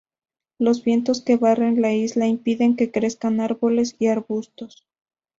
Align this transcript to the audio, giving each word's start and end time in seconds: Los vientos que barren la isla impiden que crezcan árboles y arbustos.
Los 0.57 0.83
vientos 0.83 1.21
que 1.21 1.37
barren 1.37 1.79
la 1.79 1.93
isla 1.93 2.25
impiden 2.25 2.75
que 2.75 2.89
crezcan 2.89 3.39
árboles 3.39 3.95
y 3.99 4.07
arbustos. 4.07 4.87